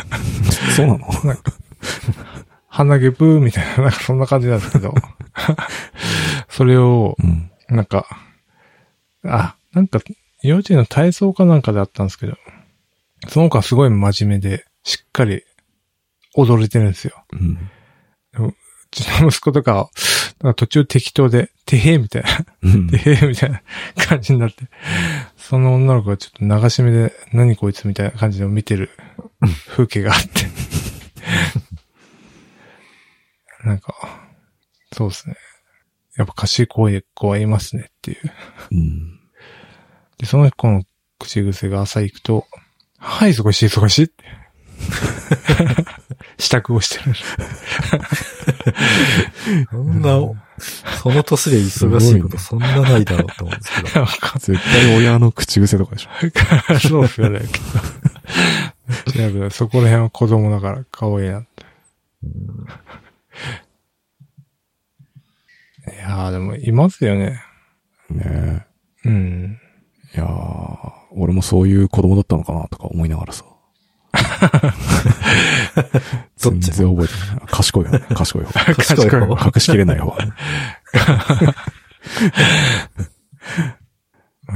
[0.76, 1.06] そうなの？
[2.68, 4.94] 鼻毛ブーみたいな、なんかそんな感じなんですけど。
[6.48, 7.50] それを、うん。
[7.68, 8.06] なんか、
[9.24, 10.00] あ、なんか、
[10.42, 12.36] 幼稚園の体操かなんかであったんですけど、
[13.28, 15.44] その子はすごい真面目で、しっかり
[16.34, 17.24] 踊れてるんですよ。
[17.32, 17.58] うん。
[18.48, 18.54] う
[18.90, 19.90] ちの息子とか、
[20.40, 22.28] か途中適当で、てへーみたいな、
[22.62, 23.62] うんてへーみたいな
[24.06, 24.68] 感じになって、
[25.36, 28.90] その女の子がちょっと流し目で、何こいつみたいな感じで見てる
[29.68, 30.46] 風景があって。
[33.64, 33.94] なんか、
[34.92, 35.36] そうですね。
[36.16, 38.18] やっぱ賢い子はいますねっていう。
[38.72, 39.20] うん。
[40.18, 40.82] で、その子の
[41.18, 42.46] 口癖が朝行くと、
[42.98, 44.24] はい、忙しい忙しいって。
[46.38, 47.14] 支度をしてる。
[49.70, 50.18] そんな、
[51.02, 54.06] その年で忙しいことそんなないだろうと思うんですけど。
[54.38, 56.78] 絶対親の口癖とかでしょ。
[56.78, 57.40] そうっすよね。
[59.16, 61.64] や そこら辺は子供だから可愛いなって。
[65.94, 67.42] いやーでもいますよね。
[68.10, 68.66] ね
[69.04, 69.58] うん。
[70.14, 70.16] え。
[70.16, 73.44] いやー、俺もそういう子供だったのかなとか思いながらさ。
[76.36, 77.46] 全然覚えてない。
[77.48, 77.98] 賢いよね。
[78.14, 78.52] 賢い方。
[78.74, 80.06] 賢い方隠しきれない方。
[80.08, 80.14] ま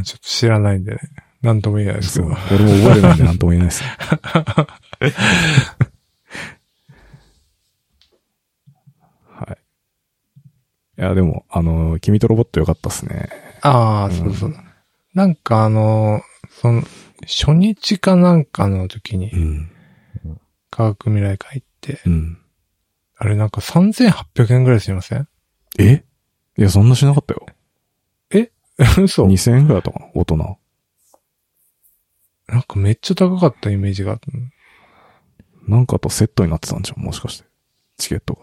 [0.00, 0.98] あちょっと知らないんでね。
[1.42, 2.26] なんとも言えないですけ。
[2.26, 2.34] ど。
[2.50, 3.90] 俺も覚えてないんで何とも言えないですよ。
[9.30, 9.56] はい。
[10.98, 13.28] いや、でも、あの、君とロボットよかったっすね。
[13.62, 14.54] ああ、うんそうそう。
[15.14, 16.22] なんかあのー
[16.60, 16.82] その、
[17.22, 19.70] 初日かなんかの時にうん。
[20.70, 22.38] 科学未来館行って、うん。
[23.16, 25.28] あれなんか3800円ぐらいすみません？
[25.78, 26.04] え？
[26.58, 27.46] いや、そんなしなかったよ。
[29.02, 30.36] 嘘2000円ぐらいだったかな大人。
[32.48, 34.26] なんかめっちゃ高かったイメージがあった。
[35.66, 37.48] なんかとセットになってたんじゃんもしかして。
[37.96, 38.42] チケットが。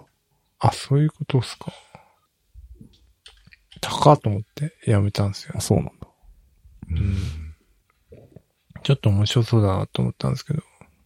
[0.57, 1.71] あ、そういうことっすか。
[3.79, 5.61] 高っと思ってやめたんですよあ、。
[5.61, 5.91] そうなんだ。
[6.89, 7.17] うん。
[8.83, 10.61] ちょっと面白そうだなと思ったんですけど、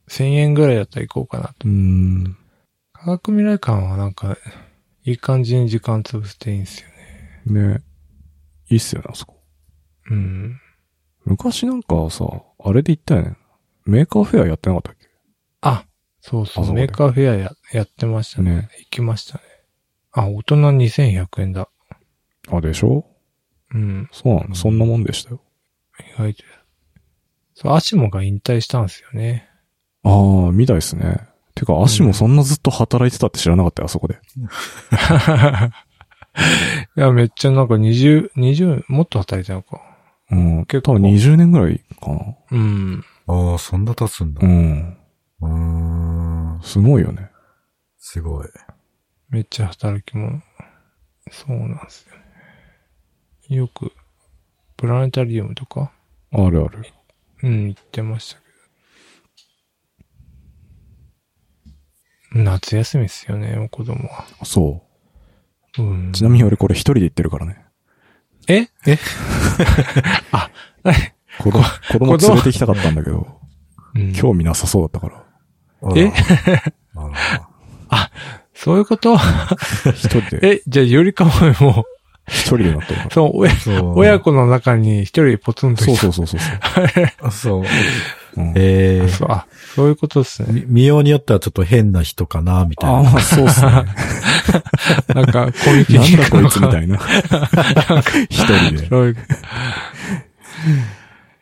[0.09, 1.67] 1000円ぐらいだったら行こうかなと。
[1.67, 2.37] うーん。
[2.93, 4.37] 科学未来館はなんか、
[5.03, 7.75] いい感じに時間潰していいんですよね。
[7.75, 7.83] ね
[8.69, 9.41] いいっすよね、あそこ。
[10.09, 10.59] うん。
[11.25, 12.25] 昔なんかさ、
[12.63, 13.37] あれで行ったよね。
[13.85, 15.07] Maker Faire やってなかったっけ？
[15.61, 15.85] あ、
[16.21, 18.55] そうそう、 Maker Faire やってましたね。
[18.55, 19.43] ね行きましたね。
[20.11, 21.69] あ、大人2100円だ。
[22.49, 23.05] あ、でしょ？
[23.73, 24.09] うん。
[24.11, 25.41] そうなの、そんなもんでしたよ。
[25.99, 26.43] 意外と。
[27.59, 29.49] そう、アシモが引退したんですよね。
[30.03, 31.27] ああ、みたいですね。
[31.55, 34.19] てか、足もそんなずっと働いてたって知らなかったよ、あそこで。
[36.95, 39.81] いや、めっちゃなんか20、20、もっと働いてたのか。
[40.29, 40.65] うん。
[40.67, 42.35] 結構多分20年ぐらいかな。
[42.51, 43.03] うん。
[43.25, 44.41] ああ、そんな経つんだ。
[44.43, 44.45] う。
[44.45, 46.61] うんーん。
[46.61, 47.31] すごいよね。
[47.97, 48.47] すごい。
[49.29, 50.43] めっちゃ働き者。
[51.31, 52.15] そうなんですよ
[53.49, 53.57] ね。
[53.57, 53.91] よく、
[54.75, 55.91] プラネタリウムとか、
[56.31, 56.85] あるある。
[57.43, 58.39] うん、行ってました
[62.33, 62.43] けど。
[62.43, 64.25] 夏休みっすよね、子供は。
[64.43, 64.83] そ
[65.77, 66.11] うんう。。
[66.11, 67.63] ちなみに俺これ一人で行ってるからね。
[68.47, 68.67] え？
[68.85, 68.97] え？
[70.31, 70.49] あ、
[70.83, 73.27] はい子供、子供連れて行きたかったんだけど、
[73.95, 75.23] うん興味なさそうだったから。
[75.95, 76.11] え？
[76.95, 77.09] あ
[77.89, 78.11] ら
[78.53, 79.15] そういうこと？
[79.95, 81.85] 一人で、 え、じゃあ、よりかもも
[82.27, 83.97] 一人でなってるかそう。
[83.97, 87.63] 親子の中に一人ポツンとそうそうそうそうそう。
[88.55, 90.47] ええそう、あ、そういうことですね。
[90.51, 92.97] み見ようによってはちょっと変な人かな、みたいな。
[92.97, 93.71] ああ、まあそうっすね。
[95.15, 96.99] なんか、コミュニケーなんだこいつみたいな。
[98.29, 98.87] 一人で。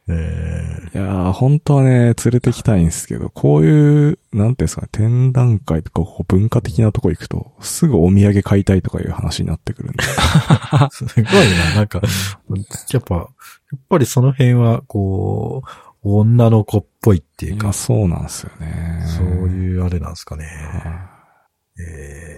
[0.07, 10.03] そういうえいやー、本当はね、連れてきたいんですけど、こういう、なんていうんですかね、展覧会とかこう文化的なとこ行くと、すぐお土産買いたいとかいう話になってくるんで。
[10.03, 12.01] ーすごいな、なんか、
[12.91, 13.27] やっぱ、やっ
[13.89, 15.69] ぱりその辺は、こう、
[16.03, 19.03] 女の子っぽいっていうか、そうなんですよね。
[19.07, 20.45] そういうあれなんですかね。
[20.45, 21.09] は
[21.79, 22.37] え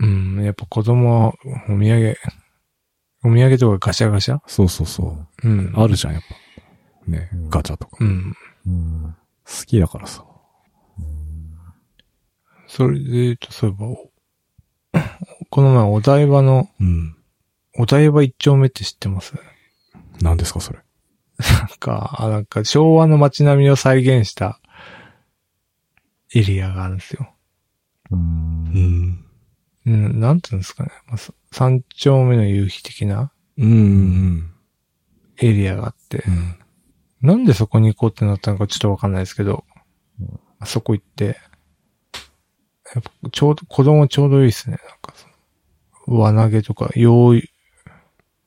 [0.00, 1.34] うん、やっぱ子供は
[1.70, 2.16] お土産、
[3.24, 4.36] お土産とかガシャガシャ？
[4.36, 5.48] いそうそうそう。
[5.48, 5.72] うん。
[5.74, 6.34] あるじゃん、やっぱ。
[7.06, 7.96] ねうん、ガチャとか。
[7.98, 8.34] 好うん。
[8.66, 9.16] ーうん
[9.66, 10.24] きだからさ。
[12.66, 14.10] それで言うと、そういえば、お
[15.50, 17.16] この前お台場の、うん。
[17.76, 19.34] お台場一丁目って知ってます？
[20.20, 20.80] 何ですか、それ？
[21.38, 24.60] なんか、あ、なんか昭和の街並みを再現した
[26.34, 27.32] エリアがあるんですよ。
[28.10, 29.24] うんん。
[29.86, 30.90] うん、なんていうんですかね。
[31.06, 33.70] まあ、そ三丁目の夕日的なうん。
[33.70, 34.54] うん。
[35.38, 36.56] エリアがあってう、ん。
[37.24, 39.64] なんでそこに行こうってなったのかちょっとわかんないですけど、
[40.60, 41.38] あそこ行って、
[42.94, 44.76] やっぱちょうど、子供ちょうどいいですね。
[44.86, 45.14] なんか
[46.06, 47.50] 輪投げとか、用意、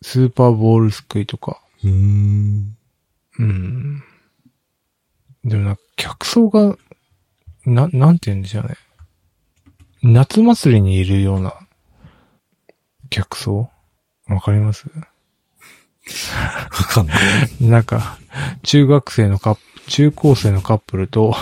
[0.04, 2.78] スーパーボールすくいとか、うん。
[3.40, 4.04] うん。
[5.44, 6.78] でもなんか客層が、
[7.66, 8.76] な、なんて言うんでしょうね。
[10.04, 11.56] 夏祭りにいるような
[13.10, 13.72] 客層？
[14.28, 14.86] わかります？
[16.36, 17.18] わかんない。
[17.62, 18.18] なんか、
[18.64, 21.36] 中学生のカップ、中高生のカップルと、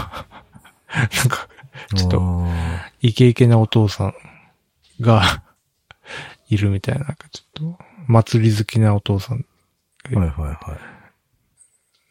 [0.93, 1.47] なんか、
[1.95, 4.13] ちょっとあイケイケなお父さん
[5.01, 5.43] が、
[6.49, 9.45] いるみたいな、なんかちょっと、祭り好きなお父さん
[10.13, 10.51] はいはいは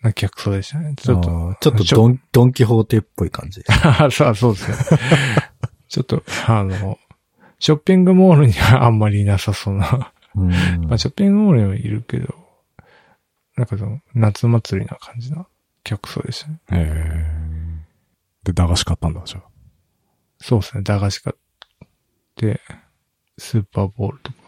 [0.02, 0.04] い。
[0.04, 0.94] な客層でしたね。
[0.96, 3.62] ちょっと、ちょっとドン、ドンキホーテっぽい感じ。
[3.68, 5.00] あ そうそうですね。
[5.88, 6.98] ちょっと、あの、
[7.58, 10.12] ショッピングモールにはあんまりいなさそうな。
[10.34, 10.50] うん。
[10.88, 12.34] まあ、ショッピングモールにもいるけど、
[13.56, 15.46] なんかその、夏祭りな感じな
[15.84, 16.60] 客層でしたね。
[16.72, 17.84] ええ
[18.44, 19.42] で、駄菓子買ったんだ、じゃあ。
[20.40, 20.82] そうですね。
[20.82, 21.38] 駄菓子買っ
[22.34, 22.60] て、
[23.38, 24.38] スーパーボールとか。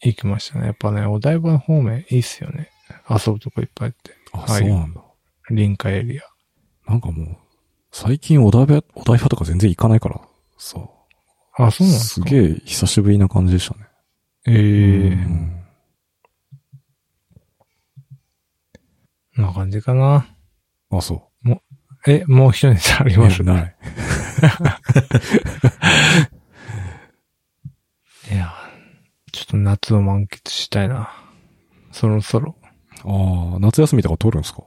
[0.00, 0.66] 行きましたね。
[0.66, 2.70] やっぱね、お台場方面いいっすよね。
[3.08, 4.12] 遊ぶとこいっぱいあって。
[4.32, 5.02] あ、はいそうなんだ。
[5.50, 6.22] 臨海エリア。
[6.86, 7.36] なんかもう、
[7.90, 10.20] 最近お台場、お台場とか全然行かないから、
[10.58, 10.78] さ。
[11.54, 12.28] あ、そうなんですか？
[12.28, 13.86] すげえ久しぶりな感じでしたね。
[14.46, 14.54] ええ
[15.08, 15.64] うん。
[16.50, 16.56] こ
[19.27, 20.26] んな感じかな。
[20.90, 21.28] あ、そ
[22.06, 23.20] え、もう一ネタありう。
[23.20, 23.76] ますえない。
[28.32, 28.52] いや、
[29.32, 31.10] ちょっと夏を満喫したいな。
[31.92, 32.56] そろそろ。
[33.04, 34.62] ああ、夏休みとか取るんですか？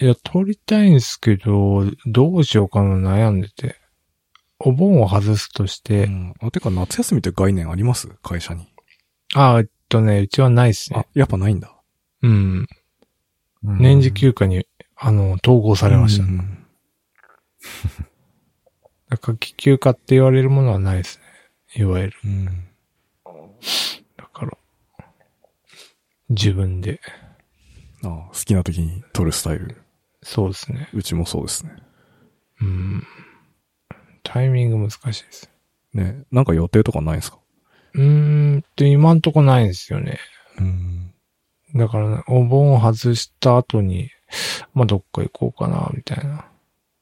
[0.00, 3.76] いや、撮りたいんですけど、どうしようかな悩んでて。
[4.58, 6.34] お盆を外すとして、うん。
[6.40, 8.08] あ、てか夏休みって概念あります？
[8.22, 8.66] 会社に。
[9.34, 11.74] あ、えっとね、うちはないっすあね。、やっぱないんだ。
[12.22, 12.66] うん。
[13.64, 16.24] 年次休暇に、あの、統合されました。
[16.24, 16.58] うん
[19.08, 21.24] 夏季休暇って言われるものはないですね。
[21.82, 22.16] いわゆる。
[22.24, 22.44] うん。
[24.16, 24.58] だから、
[26.28, 27.00] 自分で。
[28.02, 29.76] ああ好きな時に取るスタイル。
[30.22, 30.88] そうですね。
[30.92, 31.72] うちもそうですね。
[32.60, 33.06] うん。
[34.22, 35.50] タイミング難しいです。
[35.94, 37.38] ね、なんか予定とかないんですか？
[37.94, 40.18] うーんと、今んとこないんですよね。
[40.58, 41.03] うん。
[41.74, 44.10] だから、ね、お盆を外した後に、
[44.74, 46.46] まあ、どっか行こうかな、みたいな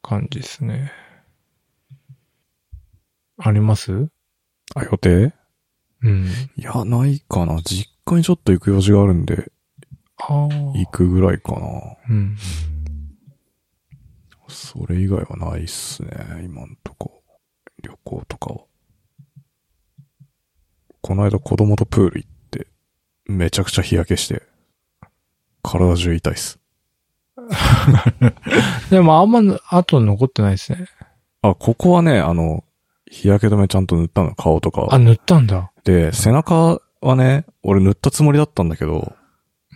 [0.02, 0.92] 感じですね。
[3.36, 4.08] あります？
[4.74, 5.34] あ、予定？
[6.02, 6.26] うん。
[6.56, 7.60] いや、ないかな。
[7.62, 9.52] 実家にちょっと行く用事があるんで、
[10.16, 10.48] ああ。
[10.48, 11.58] 行くぐらいかな。
[12.08, 12.36] うん。
[14.48, 16.10] それ以外はないっすね、
[16.44, 17.22] 今んとこ。
[17.82, 18.60] 旅行とかは。
[21.00, 22.66] この間子供とプール行って、
[23.26, 24.42] めちゃくちゃ日焼けして、
[25.62, 26.58] 体中痛いっす。
[28.90, 30.86] でも、あんま、後残ってないですね。
[31.42, 32.64] あ、ここはね、あの、
[33.10, 34.98] 日焼け止めちゃんと塗ったの、顔とあ、か。
[34.98, 35.72] 塗ったんだ。
[35.84, 39.14] で、背中はね、俺塗ったつもりだったんだけど、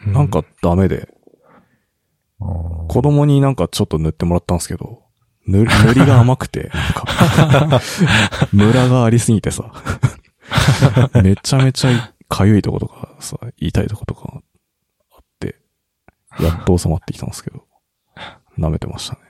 [0.06, 1.08] うなんか、ダメで、
[2.38, 5.02] こ子供になんかちょっと塗ってもらったんですけど、
[5.46, 7.80] 塗り、塗りが甘くて、なんか、
[8.52, 9.72] ムラがありすぎてさ、
[11.22, 14.42] めちゃめちゃ痒いとことかさ、痛いとことか
[16.40, 17.64] やっと収まってきたんですけど、
[18.58, 19.20] 舐めてましたね。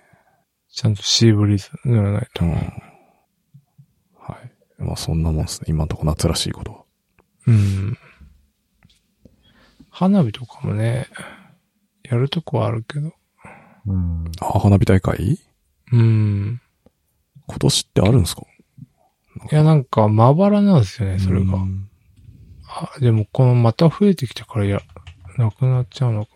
[0.69, 2.45] ちゃんとシーブリーズ塗らないと。
[2.45, 2.53] うん。
[2.53, 2.73] はい。
[4.79, 5.67] まあそんなもんですね。
[5.69, 6.85] 今のとこ夏らしいことは。
[7.47, 7.99] うん。
[9.91, 11.07] 花火とかもね、
[12.03, 13.13] やるとこはあるけど。
[13.87, 14.25] うん。
[14.41, 15.39] あ、花火大会？
[15.93, 16.61] うん。
[17.47, 18.43] 今年ってあるんですか？
[19.51, 21.59] いや、なんか、まばらなんですよね、それがう。
[21.61, 21.89] ん
[22.69, 24.81] あ、でも、この、また増えてきたから、や、
[25.39, 26.33] なくなっちゃうのか。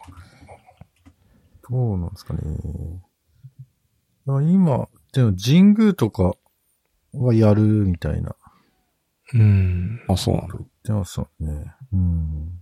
[1.70, 2.40] どうなんですかね。
[4.26, 6.34] あ今、でも神宮とか
[7.12, 8.34] はやるみたいな。
[9.34, 10.00] うん。
[10.08, 10.54] あ、そうなんだ。
[10.58, 11.72] 言ってますよね。
[11.92, 12.58] うん。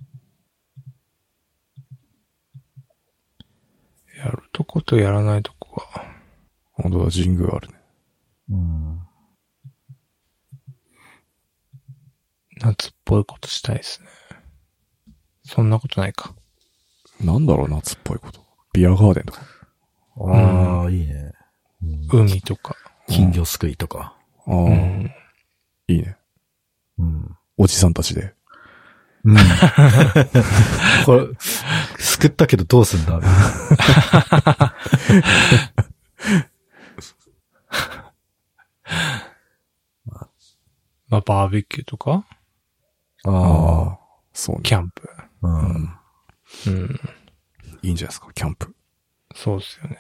[4.19, 6.05] やるとことやらないとこが。
[6.73, 7.75] 本当だ、神宮あるね。
[8.51, 9.01] うん。
[12.61, 14.09] 夏っぽいことしたいですね。
[15.45, 16.35] そんなことないか。
[17.25, 18.48] なんだろう、夏っぽいこと。
[18.79, 19.41] ビアガーデンとか。
[20.21, 21.33] ああ、いいね。
[21.83, 22.77] うん海とか。
[23.09, 24.15] 金魚すくいとか。
[24.47, 25.11] ああ、うん。
[25.89, 26.17] いいね。
[26.99, 27.37] うん。
[27.57, 28.35] おじさんたちで。
[29.25, 29.37] うん。
[31.05, 31.27] これ、
[31.99, 33.21] すくったけどどうすんだ？
[41.09, 42.25] まあ、バーベキューとか、
[43.25, 43.99] あああ、
[44.33, 44.63] そうね。
[44.63, 45.09] キャンプ。
[45.43, 45.47] あ。
[45.47, 45.49] う。
[45.49, 45.99] うんん。
[46.67, 47.01] うん。
[47.89, 48.75] いいんじゃないですか、キャンプ。
[49.35, 49.99] そうですよね。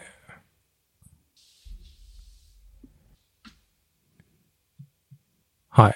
[5.68, 5.94] はい。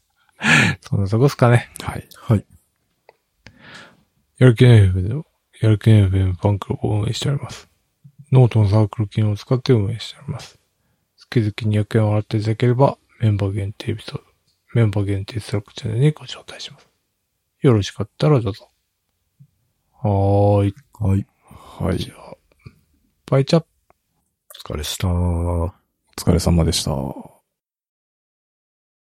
[0.80, 1.70] そんなとこっすかね。
[1.80, 2.08] はい。
[2.16, 2.46] はい。
[4.38, 5.26] やる気ない FM でも、
[5.60, 7.68] やる気ない FM ファンクラブを運営しております。
[8.32, 10.58] ノートのサークル機能を使って運営しております。
[11.16, 14.24] 月々200円を払っていただければ、メンバー限定エピソード、
[14.74, 16.88] メンバー限定 Slack チャンネルにご招待します。
[17.60, 18.68] よろしかったらどうぞ。
[19.92, 20.74] はーい。
[21.00, 21.26] はい。
[21.44, 21.98] はい。
[21.98, 22.36] じゃあ、
[23.26, 23.64] バイチャお
[24.72, 25.08] 疲れした。
[25.08, 25.72] お
[26.16, 27.33] 疲れ様でした。